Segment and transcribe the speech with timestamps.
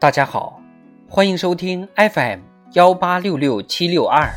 [0.00, 0.62] 大家好，
[1.08, 2.38] 欢迎收听 FM
[2.74, 4.30] 幺八六六七六二。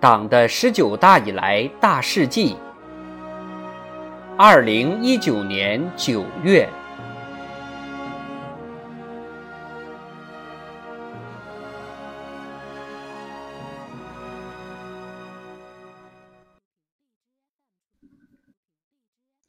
[0.00, 2.56] 党的十九大以来大事记。
[4.38, 6.66] 二零一九年九月。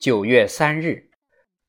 [0.04, 1.12] 九月三日，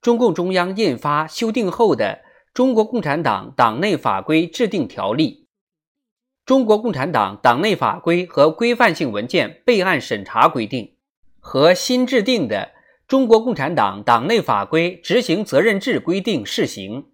[0.01, 5.47] 中共中央印发修订后的《中国共产党党内法规制定条例》，
[6.45, 10.97] 中国共产党党内法规和规范性文件备案审查规定
[11.39, 12.73] 和新制定的
[13.07, 17.13] 《中国共产党党内法规执行责任制规定》试行，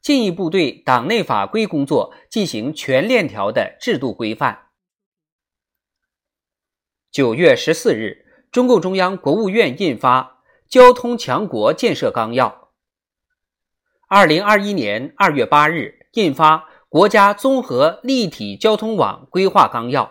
[0.00, 4.68] 进一步对党内法规工作进行全链条的制度规范。
[7.10, 10.31] 九月十四日，中共中央、国务院印发。
[10.72, 12.70] 交通强国建设纲要。
[14.08, 16.56] 二零二一年二月八日印发
[16.88, 20.04] 《国家综合立体交通网规划纲要》。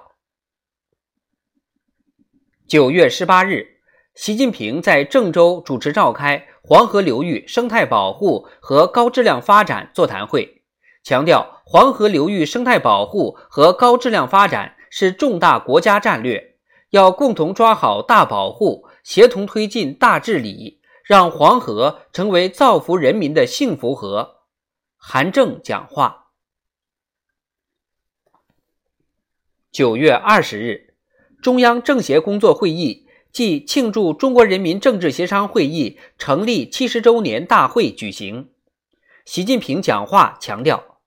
[2.67, 3.79] 九月十八日，
[4.13, 10.61] 习近平在郑州主持召开黄河流域生态保护和高质量发展座谈会，
[11.03, 16.59] 强调黄河流域生态保护和高质量发展是重大国家战略，
[16.91, 18.85] 要共同抓好大保护。
[19.03, 24.41] 协同推进大治理，让黄河成为造福人民的幸福河。
[24.97, 26.31] 韩正讲话。
[29.71, 30.95] 九月二十日，
[31.41, 38.51] 中央政协工作会议暨庆祝中国人民政治协商会议成立七十周年大会举行。
[39.23, 40.99] 习近平讲话强调，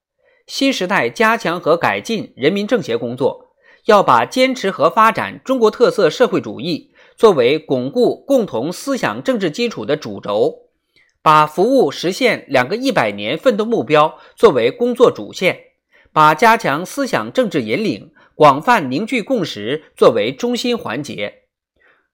[0.47, 3.53] 新时代加强和改进人民政协工作，
[3.85, 6.94] 要把坚持和发展中国特色社会主义。
[7.17, 10.67] 作为巩固共同思想政治基础的主轴，
[11.21, 15.57] 把服务实现两个一百年奋斗目标作为工作主线，
[16.11, 21.43] 把加强思想政治引领、广泛凝聚共识作为中心环节，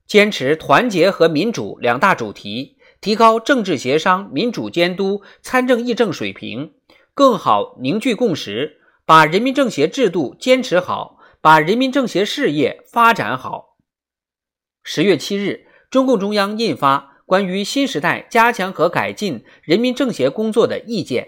[0.05, 6.73] 坚持团结和民主两大主题，提高政治协商、民主监督、参政议政水平，
[7.15, 13.70] 更好凝聚共识，把人民政协制度坚持好，把人民政协事业发展好。
[14.83, 21.23] 十月七日，中共中央印发《关于新时代加强和改进人民政协工作的意见》。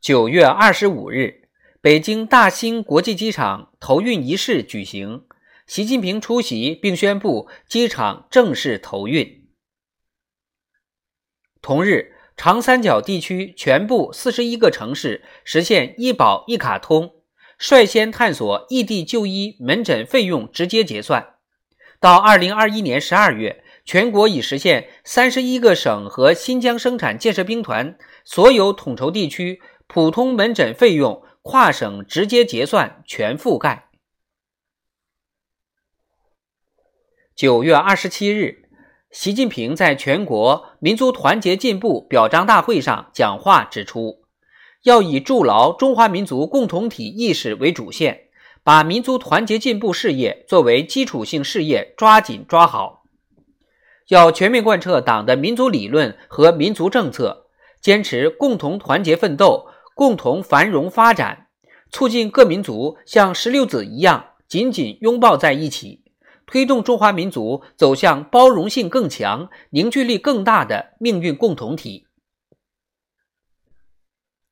[0.00, 1.48] 九月二十五日，
[1.80, 5.26] 北京大兴国际机场投运仪式举行，
[5.66, 9.48] 习近平出席并宣布机场正式投运。
[11.62, 17.15] 同日，长三角地区全部四十一个城市实现医保一卡通。
[17.58, 21.34] 率先探索异地就医门诊费用直接结算。
[21.98, 33.88] 到二零二一年十二月，全国已实现三十一个省和新疆生产建设兵团所有统筹地区普通门诊费用跨省直接结算全覆盖。
[37.34, 38.68] 九月二十七日，
[39.10, 44.25] 习近平在全国民族团结进步表彰大会上讲话指出。
[44.86, 48.28] 要以筑牢中华民族共同体意识为主线，
[48.62, 53.02] 把民族团结进步事业作为基础性事业抓紧抓好。
[54.06, 57.48] 要全面贯彻党的民族理论和民族政策，
[57.80, 59.66] 坚持共同团结奋斗、
[59.96, 61.48] 共同繁荣发展，
[61.90, 66.04] 促进各民族像石榴籽一样紧紧拥抱在一起，
[66.46, 72.05] 推动中华民族走向包容性更强、凝聚力更大的命运共同体。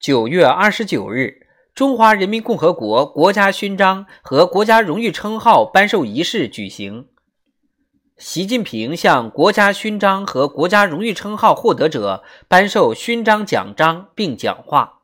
[0.04, 7.06] 九月二十九日，中华人民共和国国家勋章和国家荣誉称号颁授仪式举行。
[8.18, 15.03] 习近平向国家勋章和国家荣誉称号获得者颁授勋章奖章并讲话。